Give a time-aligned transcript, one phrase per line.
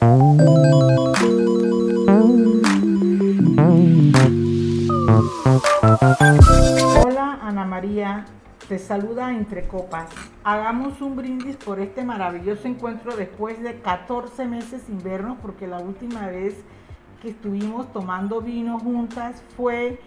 [0.00, 0.18] Hola
[7.42, 8.24] Ana María,
[8.68, 10.08] te saluda Entre Copas.
[10.44, 15.80] Hagamos un brindis por este maravilloso encuentro después de 14 meses sin vernos porque la
[15.80, 16.54] última vez
[17.20, 19.98] que estuvimos tomando vino juntas fue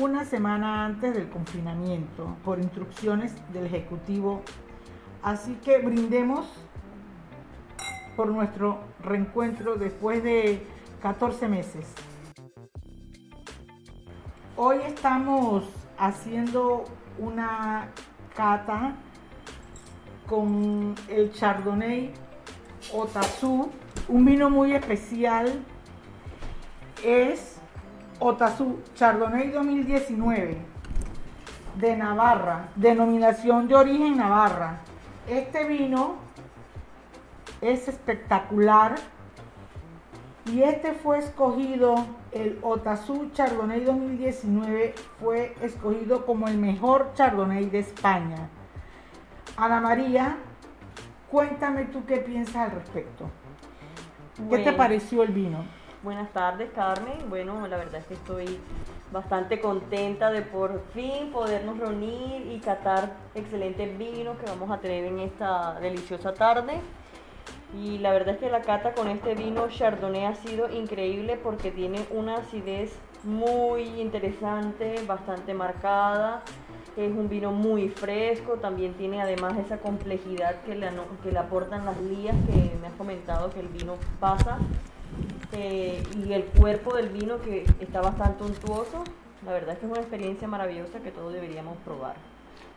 [0.00, 4.42] una semana antes del confinamiento por instrucciones del Ejecutivo.
[5.22, 6.46] Así que brindemos
[8.16, 10.66] por nuestro reencuentro después de
[11.02, 11.92] 14 meses.
[14.56, 15.64] Hoy estamos
[15.98, 16.84] haciendo
[17.18, 17.88] una
[18.34, 18.94] cata
[20.28, 22.12] con el Chardonnay
[22.92, 23.70] Otazu,
[24.08, 25.64] un vino muy especial.
[27.04, 27.56] Es
[28.20, 30.56] Otazu Chardonnay 2019
[31.78, 34.80] de Navarra, denominación de origen Navarra.
[35.28, 36.23] Este vino
[37.64, 38.96] es espectacular
[40.52, 41.94] y este fue escogido,
[42.30, 48.50] el Otazu Chardonnay 2019 fue escogido como el mejor Chardonnay de España.
[49.56, 50.36] Ana María,
[51.30, 53.30] cuéntame tú qué piensas al respecto.
[54.50, 55.64] ¿Qué te pareció el vino?
[56.02, 57.30] Buenas tardes, Carmen.
[57.30, 58.60] Bueno, la verdad es que estoy
[59.10, 65.04] bastante contenta de por fin podernos reunir y catar excelentes vinos que vamos a tener
[65.04, 66.80] en esta deliciosa tarde.
[67.82, 71.72] Y la verdad es que la cata con este vino Chardonnay ha sido increíble porque
[71.72, 72.92] tiene una acidez
[73.24, 76.42] muy interesante, bastante marcada.
[76.96, 80.88] Es un vino muy fresco, también tiene además esa complejidad que le,
[81.24, 84.58] que le aportan las lías que me has comentado que el vino pasa.
[85.52, 89.02] Eh, y el cuerpo del vino que está bastante untuoso.
[89.44, 92.14] La verdad es que es una experiencia maravillosa que todos deberíamos probar.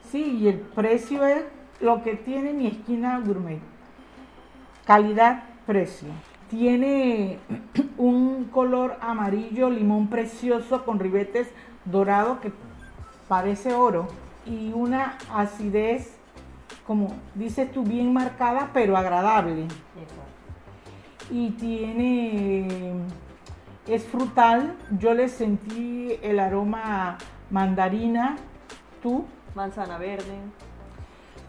[0.10, 1.44] Sí, y el precio es
[1.82, 3.62] lo que tiene mi esquina gourmet
[4.88, 6.08] calidad-precio.
[6.50, 7.40] Tiene
[7.98, 11.50] un color amarillo limón precioso con ribetes
[11.84, 12.52] dorados que
[13.28, 14.08] parece oro
[14.46, 16.16] y una acidez,
[16.88, 19.68] como dices tú, bien marcada pero agradable.
[21.30, 22.94] Y tiene,
[23.86, 27.18] es frutal, yo le sentí el aroma
[27.52, 28.38] mandarina,
[29.04, 29.26] tú.
[29.54, 30.36] Manzana verde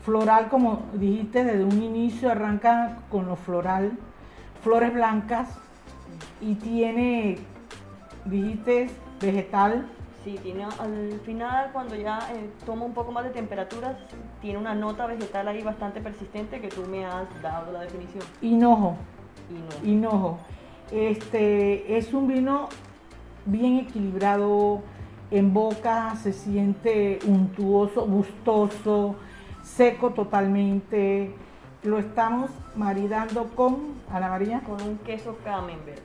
[0.03, 3.93] floral, como dijiste, desde un inicio arranca con lo floral,
[4.63, 5.49] flores blancas
[6.41, 7.39] y tiene,
[8.25, 9.87] dijiste, vegetal.
[10.25, 13.99] Sí, tiene al final cuando ya eh, toma un poco más de temperatura,
[14.41, 18.25] tiene una nota vegetal ahí bastante persistente que tú me has dado la definición.
[18.43, 18.97] Hinojo.
[19.51, 19.87] Hinojo.
[19.87, 20.39] Hinojo.
[20.91, 22.69] Este es un vino
[23.45, 24.83] bien equilibrado
[25.31, 29.17] en boca, se siente untuoso, gustoso,
[29.77, 31.35] seco totalmente.
[31.83, 34.61] Lo estamos maridando con, Ana María.
[34.61, 36.03] Con un queso camembert.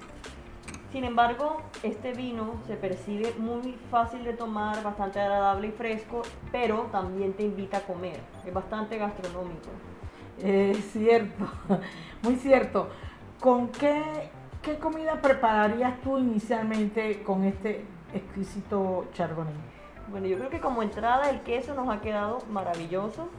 [0.91, 6.84] Sin embargo, este vino se percibe muy fácil de tomar, bastante agradable y fresco, pero
[6.91, 8.19] también te invita a comer.
[8.46, 9.69] Es bastante gastronómico.
[10.38, 11.45] Es cierto,
[12.22, 12.90] muy cierto.
[13.40, 14.30] ¿Con qué,
[14.62, 19.56] qué comida prepararías tú inicialmente con este exquisito chardonnay?
[20.09, 23.30] Bueno, yo creo que como entrada el queso nos ha quedado maravilloso.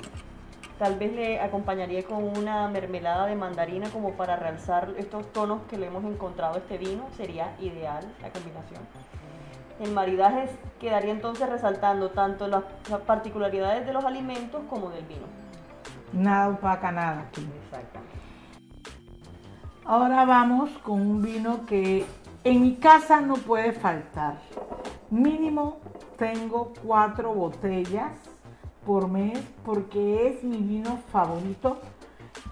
[0.78, 5.78] Tal vez le acompañaría con una mermelada de mandarina como para realzar estos tonos que
[5.78, 7.06] le hemos encontrado a este vino.
[7.16, 8.80] Sería ideal la combinación.
[9.80, 10.48] El maridaje
[10.80, 12.64] quedaría entonces resaltando tanto las,
[13.06, 15.26] particularidades de los alimentos como del vino.
[16.12, 17.46] Nada opaca, nada aquí.
[17.64, 18.14] Exactamente.
[19.84, 22.06] Ahora vamos con un vino que
[22.42, 24.38] en mi casa no puede faltar.
[25.10, 25.78] Mínimo
[26.16, 28.12] tengo cuatro botellas
[28.84, 31.78] por mes porque es mi vino favorito.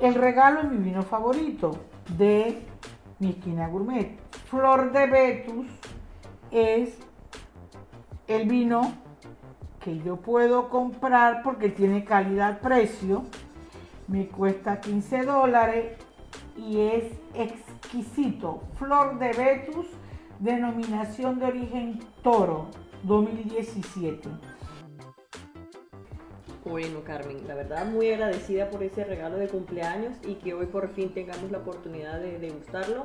[0.01, 1.73] El regalo es mi vino favorito
[2.17, 2.63] de
[3.19, 4.19] mi esquina gourmet.
[4.47, 5.67] Flor de Betus
[6.51, 6.99] es
[8.27, 8.93] el vino
[9.81, 13.25] que yo puedo comprar porque tiene calidad-precio.
[14.09, 15.99] Me cuesta 15 dólares
[16.57, 18.63] y es exquisito.
[18.75, 19.87] Flor de Betus,
[20.39, 22.69] denominación de origen toro,
[23.03, 24.29] 2017.
[26.65, 30.89] Bueno, Carmen, la verdad muy agradecida por ese regalo de cumpleaños y que hoy por
[30.91, 33.05] fin tengamos la oportunidad de degustarlo.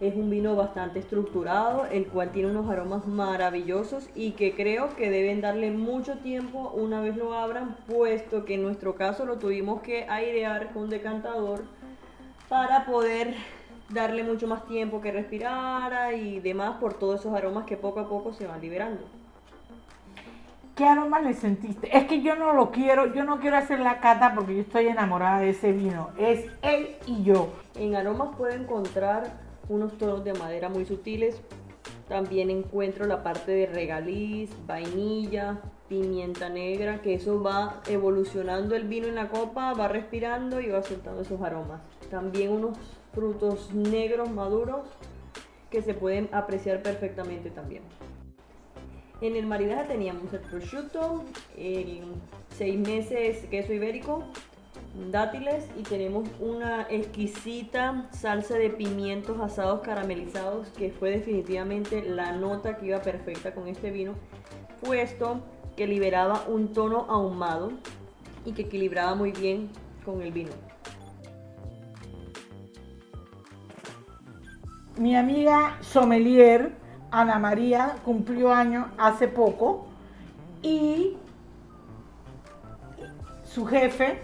[0.00, 5.10] Es un vino bastante estructurado, el cual tiene unos aromas maravillosos y que creo que
[5.10, 9.82] deben darle mucho tiempo una vez lo abran, puesto que en nuestro caso lo tuvimos
[9.82, 11.64] que airear con decantador
[12.48, 13.34] para poder
[13.94, 18.08] darle mucho más tiempo que respirara y demás por todos esos aromas que poco a
[18.08, 19.02] poco se van liberando.
[20.74, 21.96] ¿Qué aroma le sentiste?
[21.96, 24.88] Es que yo no lo quiero, yo no quiero hacer la cata porque yo estoy
[24.88, 26.10] enamorada de ese vino.
[26.18, 27.50] Es él y yo.
[27.76, 29.30] En aromas puedo encontrar
[29.68, 31.40] unos tonos de madera muy sutiles.
[32.08, 39.06] También encuentro la parte de regaliz, vainilla, pimienta negra, que eso va evolucionando el vino
[39.06, 41.82] en la copa, va respirando y va soltando esos aromas.
[42.10, 42.76] También unos
[43.14, 44.86] frutos negros maduros
[45.70, 47.82] que se pueden apreciar perfectamente también.
[49.20, 51.24] En el maridaje teníamos el prosciutto,
[51.56, 52.02] el
[52.56, 54.24] seis meses queso ibérico,
[55.10, 62.76] dátiles y tenemos una exquisita salsa de pimientos asados caramelizados que fue definitivamente la nota
[62.76, 64.14] que iba perfecta con este vino,
[64.80, 65.40] puesto
[65.76, 67.72] que liberaba un tono ahumado
[68.44, 69.70] y que equilibraba muy bien
[70.04, 70.52] con el vino.
[74.96, 76.72] Mi amiga sommelier
[77.10, 79.86] Ana María cumplió años hace poco
[80.62, 81.16] y
[83.42, 84.20] su jefe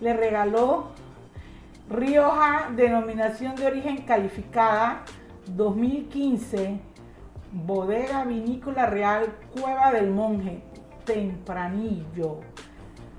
[0.00, 0.88] le regaló
[1.88, 5.04] Rioja denominación de origen calificada
[5.46, 6.80] 2015
[7.52, 10.62] Bodega Vinícola Real Cueva del Monje
[11.04, 12.40] Tempranillo.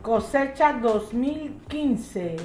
[0.02, 2.36] Cosecha 2015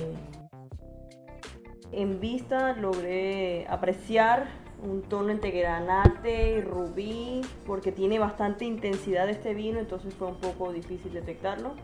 [1.93, 4.49] En vista logré apreciar
[4.83, 10.37] un tono entre granate y rubí porque tiene bastante intensidad este vino entonces fue un
[10.37, 11.75] poco difícil detectarlo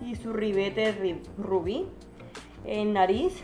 [0.00, 0.94] y su ribete
[1.36, 1.86] rubí.
[2.64, 3.42] En nariz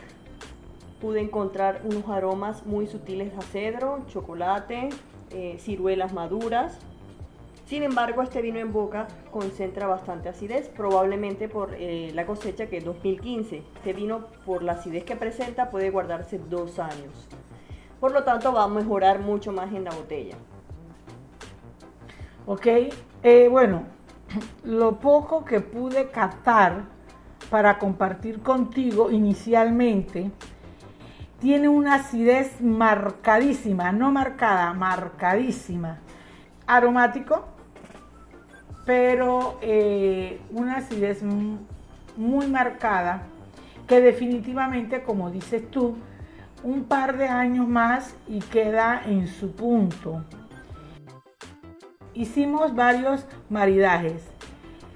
[1.00, 4.88] pude encontrar unos aromas muy sutiles a cedro, chocolate,
[5.30, 6.78] eh, ciruelas maduras.
[7.66, 12.76] Sin embargo, este vino en boca concentra bastante acidez, probablemente por eh, la cosecha que
[12.76, 13.62] es 2015.
[13.76, 17.28] Este vino, por la acidez que presenta, puede guardarse dos años.
[18.00, 20.36] Por lo tanto, va a mejorar mucho más en la botella.
[22.46, 22.66] Ok,
[23.22, 23.84] eh, bueno,
[24.64, 26.84] lo poco que pude captar
[27.50, 30.30] para compartir contigo inicialmente
[31.40, 36.00] tiene una acidez marcadísima, no marcada, marcadísima.
[36.66, 37.53] Aromático,
[38.84, 41.22] pero eh, una acidez
[42.16, 43.22] muy marcada
[43.86, 45.96] que definitivamente, como dices tú,
[46.62, 50.22] un par de años más y queda en su punto
[52.14, 54.22] hicimos varios maridajes.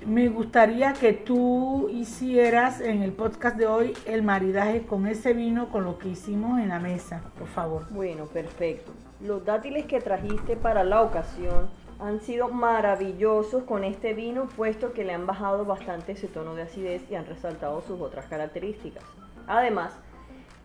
[0.06, 5.69] Me gustaría que tú hicieras en el podcast de hoy el maridaje con ese vino,
[5.70, 7.87] con lo que hicimos en la mesa, por favor.
[7.90, 8.93] Bueno, perfecto.
[9.20, 11.69] Los dátiles que trajiste para la ocasión
[12.00, 16.62] han sido maravillosos con este vino, puesto que le han bajado bastante ese tono de
[16.62, 19.02] acidez y han resaltado sus otras características.
[19.46, 19.92] Además,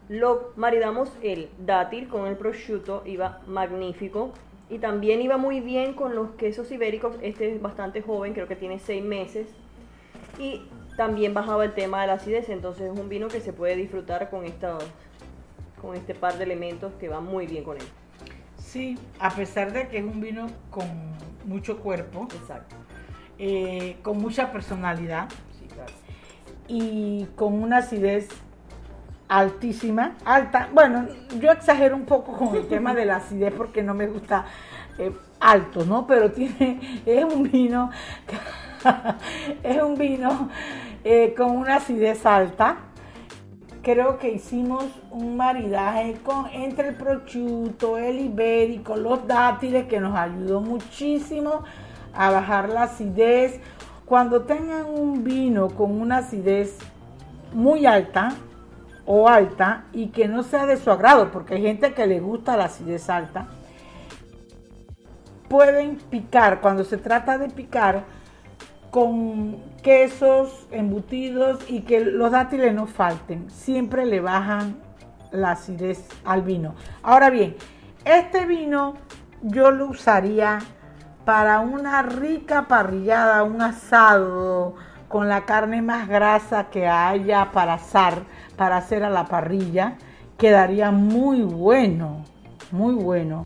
[0.09, 4.31] lo maridamos el dátil con el prosciutto, iba magnífico
[4.69, 7.15] y también iba muy bien con los quesos ibéricos.
[7.21, 9.47] Este es bastante joven, creo que tiene seis meses.
[10.37, 10.61] Y
[10.97, 14.29] también bajaba el tema de la acidez, entonces es un vino que se puede disfrutar
[14.29, 14.77] con, esta,
[15.81, 17.83] con este par de elementos que va muy bien con él.
[18.73, 20.87] Sí, a pesar de que es un vino con
[21.45, 22.75] mucho cuerpo, Exacto.
[23.37, 25.29] Eh, con mucha personalidad
[26.67, 28.29] y con una acidez
[29.27, 30.69] altísima, alta.
[30.73, 31.07] Bueno,
[31.39, 34.45] yo exagero un poco con el tema de la acidez porque no me gusta
[34.97, 36.07] eh, alto, ¿no?
[36.07, 37.91] Pero tiene, es un vino,
[39.63, 40.49] es un vino
[41.03, 42.77] eh, con una acidez alta.
[43.83, 50.15] Creo que hicimos un maridaje con, entre el prosciutto, el ibérico, los dátiles que nos
[50.17, 51.63] ayudó muchísimo
[52.13, 53.59] a bajar la acidez.
[54.05, 56.77] Cuando tengan un vino con una acidez
[57.53, 58.33] muy alta,
[59.05, 62.57] o alta y que no sea de su agrado, porque hay gente que le gusta
[62.57, 63.47] la acidez alta,
[65.49, 68.03] pueden picar, cuando se trata de picar,
[68.93, 74.75] con quesos embutidos y que los dátiles no falten, siempre le bajan
[75.31, 76.75] la acidez al vino.
[77.01, 77.55] Ahora bien,
[78.05, 78.93] este vino
[79.41, 80.59] yo lo usaría
[81.25, 84.75] para una rica parrillada, un asado,
[85.07, 88.21] con la carne más grasa que haya para asar,
[88.57, 89.95] para hacer a la parrilla,
[90.37, 92.23] quedaría muy bueno,
[92.69, 93.43] muy bueno.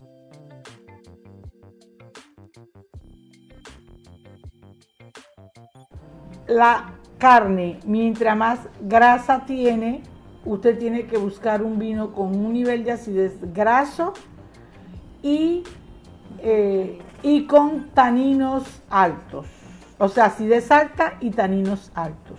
[6.48, 10.02] La carne, mientras más grasa tiene,
[10.44, 14.14] usted tiene que buscar un vino con un nivel de acidez graso
[15.22, 15.62] y,
[16.38, 19.46] eh, y con taninos altos.
[19.98, 22.38] O sea, acidez alta y taninos altos.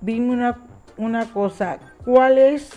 [0.00, 0.54] Dime
[0.98, 2.70] una, cosa, ¿cuál es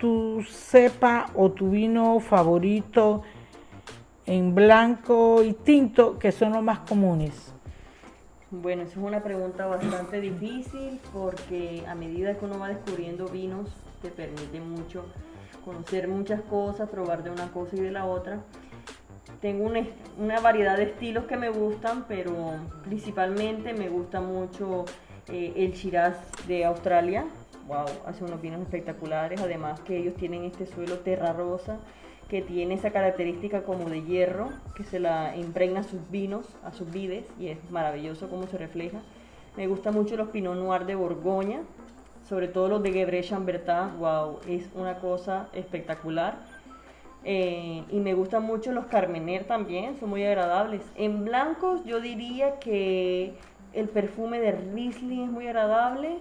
[0.00, 3.22] tu cepa o tu vino favorito
[4.30, 7.52] en blanco y tinto, que son los más comunes?
[8.52, 13.68] Bueno, esa es una pregunta bastante difícil porque a medida que uno va descubriendo vinos,
[14.00, 15.04] te permite mucho
[15.64, 18.38] conocer muchas cosas, probar de una cosa y de la otra.
[19.40, 19.80] Tengo una,
[20.16, 22.52] una variedad de estilos que me gustan, pero
[22.84, 24.84] principalmente me gusta mucho
[25.26, 27.24] eh, el Shiraz de Australia.
[27.66, 29.40] Wow, hace unos vinos espectaculares.
[29.40, 31.78] Además que ellos tienen este suelo terra rosa
[32.30, 36.70] que tiene esa característica como de hierro que se la impregna a sus vinos, a
[36.72, 39.00] sus vides y es maravilloso cómo se refleja.
[39.56, 41.62] Me gusta mucho los Pinot Noir de Borgoña,
[42.28, 46.38] sobre todo los de Gebre Chambertin, wow, es una cosa espectacular.
[47.24, 50.82] Eh, y me gustan mucho los Carmener también, son muy agradables.
[50.94, 53.34] En blancos yo diría que
[53.72, 56.18] el perfume de Riesling es muy agradable.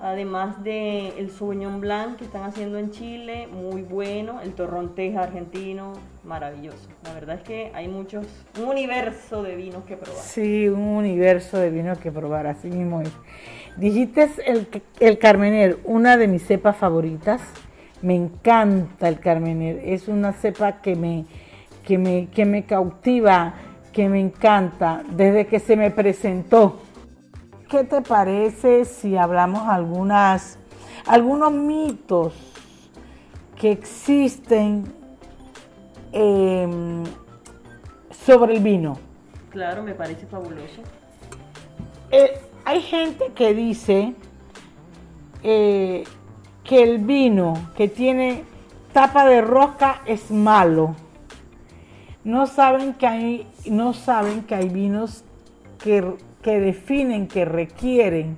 [0.00, 4.40] Además de el Sauvignon Blanc que están haciendo en Chile, muy bueno.
[4.40, 6.88] El Torronteja argentino, maravilloso.
[7.04, 8.26] La verdad es que hay muchos,
[8.60, 10.22] un universo de vinos que probar.
[10.22, 13.10] Sí, un universo de vinos que probar, así mismo es.
[13.76, 14.68] Dijiste el,
[15.00, 17.42] el Carmener, una de mis cepas favoritas.
[18.00, 19.80] Me encanta el Carmener.
[19.84, 21.24] Es una cepa que me,
[21.84, 23.54] que me, que me cautiva,
[23.92, 26.82] que me encanta desde que se me presentó.
[27.68, 30.58] ¿Qué te parece si hablamos algunas,
[31.06, 32.32] algunos mitos
[33.56, 34.84] que existen
[36.12, 37.04] em,
[38.24, 38.98] sobre el vino?
[39.50, 40.80] Claro, me parece fabuloso.
[42.10, 44.14] Eh, hay gente que dice
[45.42, 46.04] eh,
[46.64, 48.44] que el vino que tiene
[48.94, 50.96] tapa de rosca es malo.
[52.24, 55.22] No saben que hay, no saben que hay vinos
[55.78, 58.36] que, que definen, que requieren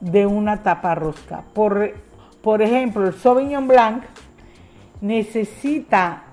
[0.00, 1.44] de una tapa rosca.
[1.52, 1.94] Por,
[2.42, 4.04] por ejemplo, el Sauvignon Blanc
[5.00, 6.24] necesita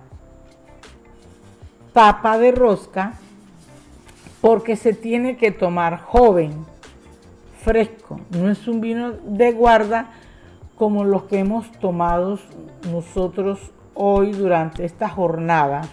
[1.94, 3.14] tapa de rosca
[4.42, 6.66] porque se tiene que tomar joven
[7.64, 10.08] fresco, no es un vino de guarda
[10.76, 12.40] como los que hemos tomado
[12.92, 13.60] nosotros
[13.94, 15.84] hoy durante esta jornada.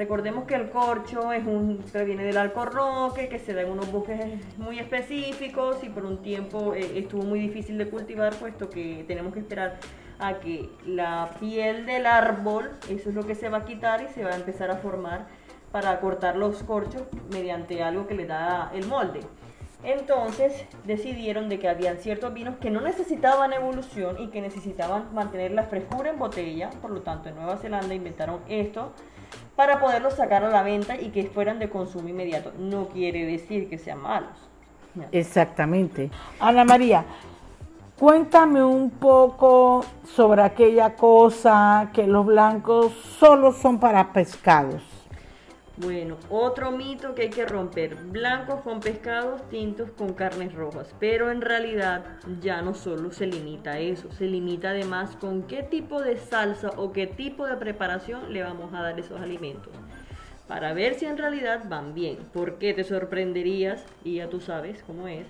[0.00, 3.92] Recordemos que el corcho es un que viene del alcornoque, que se da en unos
[3.92, 4.18] bosques
[4.56, 9.34] muy específicos y por un tiempo eh, estuvo muy difícil de cultivar, puesto que tenemos
[9.34, 9.78] que esperar
[10.18, 14.08] a que la piel del árbol, eso es lo que se va a quitar y
[14.08, 15.26] se va a empezar a formar
[15.70, 19.20] para cortar los corchos mediante algo que le da el molde.
[19.82, 25.52] Entonces decidieron de que habían ciertos vinos que no necesitaban evolución y que necesitaban mantener
[25.52, 26.70] la frescura en botella.
[26.82, 28.92] Por lo tanto, en Nueva Zelanda inventaron esto
[29.56, 32.52] para poderlos sacar a la venta y que fueran de consumo inmediato.
[32.58, 34.30] No quiere decir que sean malos.
[35.12, 36.10] Exactamente.
[36.40, 37.04] Ana María,
[37.98, 44.99] cuéntame un poco sobre aquella cosa que los blancos solo son para pescados.
[45.82, 51.30] Bueno, otro mito que hay que romper, blancos con pescados, tintos con carnes rojas, pero
[51.30, 52.04] en realidad
[52.42, 56.68] ya no solo se limita a eso, se limita además con qué tipo de salsa
[56.76, 59.72] o qué tipo de preparación le vamos a dar esos alimentos,
[60.46, 65.08] para ver si en realidad van bien, porque te sorprenderías, y ya tú sabes cómo
[65.08, 65.26] es,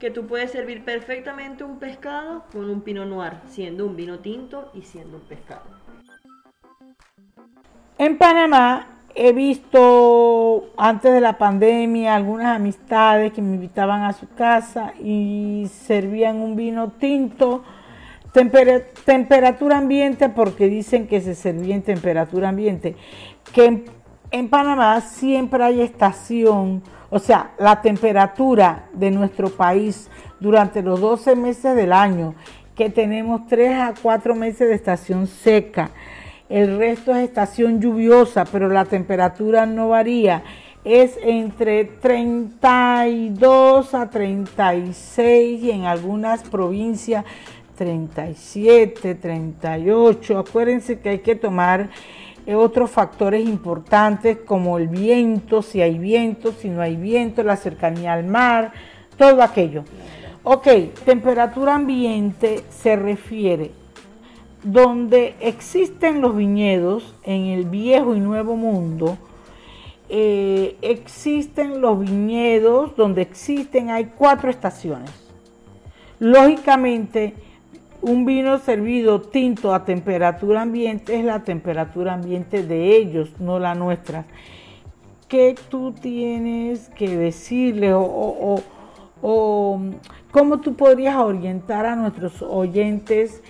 [0.00, 4.72] que tú puedes servir perfectamente un pescado con un pinot noir, siendo un vino tinto
[4.74, 5.62] y siendo un pescado.
[7.96, 14.28] En Panamá He visto antes de la pandemia algunas amistades que me invitaban a su
[14.34, 17.62] casa y servían un vino tinto,
[18.32, 22.96] temperatura ambiente, porque dicen que se servía en temperatura ambiente,
[23.52, 23.84] que
[24.32, 31.36] en, Panamá siempre hay estación, o sea, la temperatura de nuestro país durante los 12
[31.36, 32.34] meses del año,
[32.74, 35.92] que tenemos 3 a 4 meses de estación seca
[36.54, 40.44] el resto es estación lluviosa, pero la temperatura no varía.
[40.84, 47.24] Es entre 32 a 36 y en algunas provincias
[47.76, 50.38] 37, 38.
[50.38, 51.90] Acuérdense que hay que tomar
[52.46, 57.56] eh, otros factores importantes como el viento, si hay viento, si no hay viento, la
[57.56, 58.72] cercanía al mar,
[59.16, 59.82] todo aquello.
[60.44, 60.68] Ok,
[61.04, 63.82] temperatura ambiente se refiere
[64.64, 69.18] donde existen los viñedos en el viejo y nuevo mundo,
[70.08, 75.10] eh, existen los viñedos donde existen, hay cuatro estaciones.
[76.18, 77.34] Lógicamente,
[78.00, 83.74] un vino servido tinto a temperatura ambiente es la temperatura ambiente de ellos, no la
[83.74, 84.24] nuestra.
[85.28, 88.62] ¿Qué tú tienes que decirle o,
[89.22, 89.80] o
[90.30, 93.42] cómo tú podrías orientar a nuestros oyentes?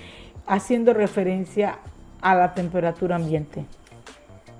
[0.47, 1.79] Haciendo referencia
[2.21, 3.67] a la temperatura ambiente.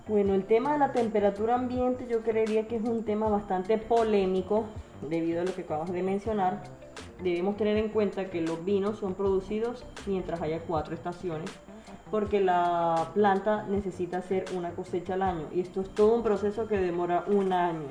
[0.07, 4.65] Bueno, el tema de la temperatura ambiente yo creería que es un tema bastante polémico
[5.09, 6.63] debido a lo que acabas de mencionar.
[7.23, 11.51] Debemos tener en cuenta que los vinos son producidos mientras haya cuatro estaciones
[12.11, 16.69] porque la planta necesita hacer una cosecha al año y esto es todo un proceso
[16.69, 17.89] que demora un año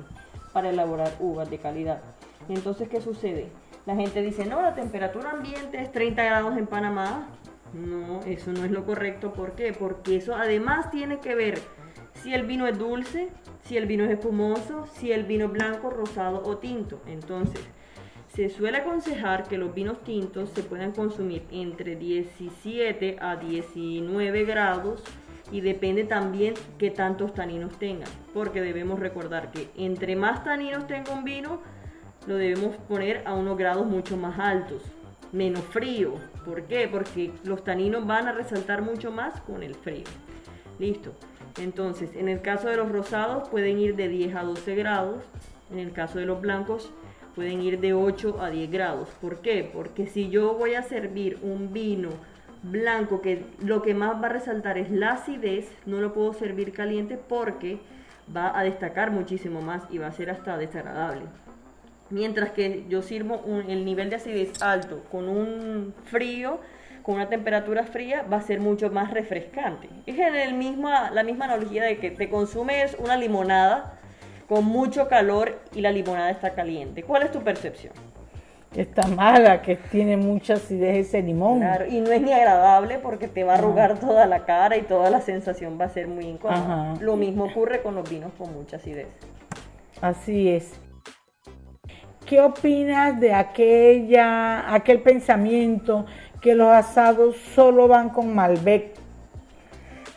[0.54, 2.02] para elaborar uvas de calidad.
[2.48, 3.50] Entonces, ¿qué sucede?
[3.86, 7.28] La gente dice, no, la temperatura ambiente es 30 grados en Panamá.
[7.74, 9.34] No, eso no es lo correcto.
[9.34, 9.74] ¿Por qué?
[9.74, 11.60] Porque eso además tiene que ver
[12.22, 13.30] si el vino es dulce,
[13.64, 17.02] si el vino es espumoso, si el vino es blanco, rosado o tinto.
[17.08, 17.62] Entonces,
[18.28, 25.04] se suele aconsejar que los vinos tintos se puedan consumir entre 17 a 19 grados
[25.52, 31.14] y depende también qué tantos taninos tengan, porque debemos recordar que entre más taninos tenga
[31.14, 31.62] un vino,
[32.26, 34.82] lo debemos poner a unos grados mucho más altos,
[35.34, 36.14] menos frío.
[36.46, 36.88] ¿Por qué?
[36.88, 40.06] Porque los taninos van a resaltar mucho más con el frío.
[40.80, 41.14] Listo.
[41.60, 45.24] Entonces, en el caso de los rosados pueden ir de 10 a 12 grados,
[45.72, 46.92] en el caso de los blancos
[47.36, 49.10] pueden ir de 8 a 10 grados.
[49.22, 49.70] ¿Por qué?
[49.72, 52.10] Porque si yo voy a servir un vino
[52.64, 56.72] blanco que lo que más va a resaltar es la acidez, no lo puedo servir
[56.72, 57.80] caliente porque
[58.36, 61.24] va a destacar muchísimo más y va a ser hasta desagradable.
[62.14, 66.60] Mientras que yo sirvo el nivel de acidez alto con un frío,
[67.02, 69.90] con una temperatura fría, va a ser mucho más refrescante.
[70.06, 74.00] Es en el misma, la misma analogía de que te consumes una limonada
[74.48, 77.02] con mucho calor y la limonada está caliente.
[77.02, 77.94] ¿Cuál es tu percepción?
[78.76, 81.62] Está mala, que tiene mucha acidez ese limón.
[81.62, 84.84] Claro, y no es ni agradable porque te va a arrugar toda la cara y
[84.84, 86.94] toda la sensación va a ser muy incómoda.
[87.02, 89.08] Lo mismo ocurre con los vinos con mucha acidez.
[90.00, 90.80] Así es.
[92.34, 96.08] ¿Qué opinas de aquella, aquel pensamiento
[96.42, 98.96] que los asados solo van con Malbec?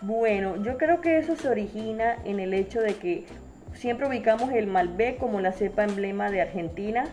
[0.01, 3.27] Bueno, yo creo que eso se origina en el hecho de que
[3.75, 7.05] siempre ubicamos el Malbec como la cepa emblema de Argentina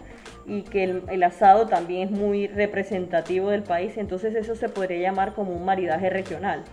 [0.47, 5.33] y que el, asado también es muy representativo del país, entonces eso se podría llamar
[5.33, 6.63] como un maridaje regional.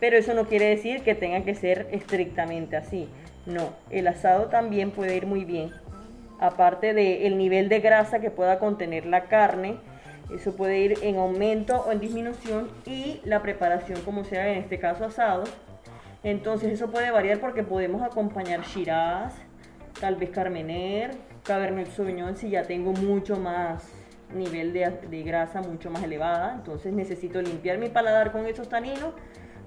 [0.00, 3.08] Pero eso no quiere decir que tenga que ser estrictamente así.
[3.46, 5.70] No, el asado también puede ir muy bien.
[6.38, 9.78] Aparte del nivel de grasa que pueda contener la carne,
[10.34, 14.78] eso puede ir en aumento o en disminución y la preparación como sea en este
[14.78, 15.44] caso asado
[16.26, 19.32] entonces eso puede variar porque podemos acompañar Shiraz,
[20.00, 21.12] tal vez Carmener,
[21.44, 23.92] Cabernet Sauvignon si ya tengo mucho más
[24.34, 26.54] nivel de, grasa mucho más elevada.
[26.56, 29.14] Entonces necesito limpiar mi paladar con esos taninos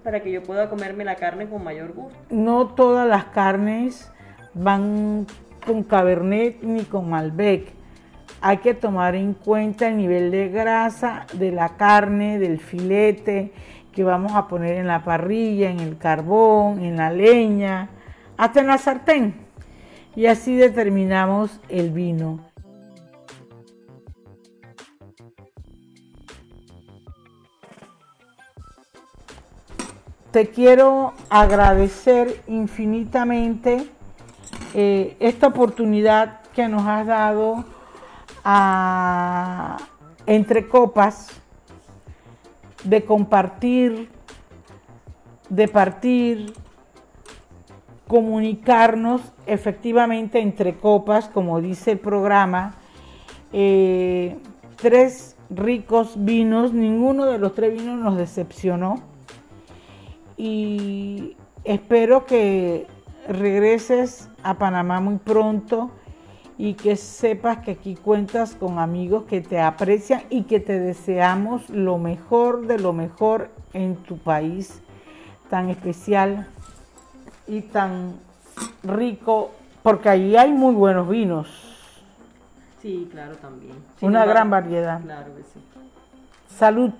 [0.04, 2.20] para que yo pueda comerme la carne con mayor gusto.
[2.30, 4.12] No todas las carnes
[4.54, 5.28] van
[5.66, 7.74] con Cabernet ni con Malbec.
[8.42, 13.52] Hay que tomar en cuenta el nivel de grasa de la carne, del filete
[13.92, 17.90] que vamos a poner en la parrilla, en el carbón, en la leña,
[18.38, 19.36] hasta en la sartén.
[20.16, 22.40] Y así determinamos el vino.
[30.32, 33.90] Te quiero agradecer infinitamente
[34.74, 37.66] eh, esta oportunidad que nos has dado
[38.44, 39.78] a
[40.26, 41.30] Entre Copas
[42.84, 44.10] de compartir,
[45.50, 46.54] de partir,
[48.08, 52.74] comunicarnos efectivamente entre copas, como dice el programa,
[53.54, 54.38] eh,
[54.78, 59.02] tres ricos vinos, ninguno de los tres vinos nos decepcionó.
[60.38, 62.88] Y espero que
[63.30, 65.92] regreses a Panamá muy pronto
[66.58, 71.70] y que sepas que aquí cuentas con amigos que te aprecian y que te deseamos
[71.70, 74.82] lo mejor de lo mejor en tu país
[75.50, 76.48] tan especial
[77.48, 78.20] y tan
[78.84, 79.52] rico,
[79.84, 81.48] porque allí hay muy buenos vinos.
[82.82, 83.76] Sí, claro, también.
[84.02, 85.02] Una gran variedad.
[85.02, 85.60] Claro que sí.
[86.48, 86.92] Salud.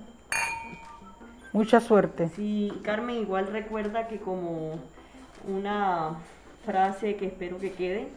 [1.52, 2.30] Mucha suerte.
[2.34, 4.78] Sí, Carmen, igual recuerda que como
[5.48, 6.16] una
[6.64, 8.08] frase que espero que quede,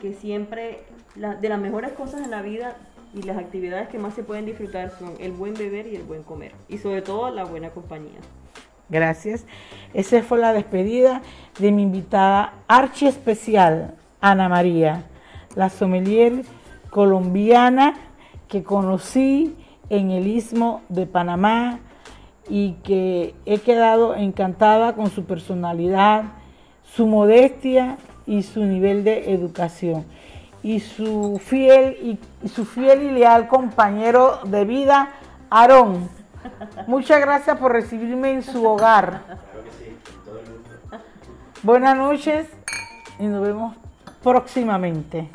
[0.00, 2.76] que siempre de las mejores cosas en la vida
[3.14, 6.22] y las actividades que más se pueden disfrutar son el buen beber y el buen
[6.22, 6.52] comer.
[6.68, 8.18] Y sobre todo la buena compañía.
[8.88, 9.46] Gracias.
[9.94, 11.22] Esa fue la despedida
[11.58, 15.04] de mi invitada archi especial, Ana María,
[15.54, 16.44] la sommelier
[16.90, 17.94] colombiana
[18.48, 19.56] que conocí
[19.88, 21.80] en el istmo de Panamá
[22.48, 26.24] y que he quedado encantada con su personalidad,
[26.96, 30.06] su modestia y su nivel de educación.
[30.62, 35.10] Y su fiel y, su fiel y leal compañero de vida,
[35.50, 36.08] Aarón.
[36.86, 39.22] Muchas gracias por recibirme en su hogar.
[41.62, 42.46] Buenas noches
[43.18, 43.76] y nos vemos
[44.22, 45.28] próximamente.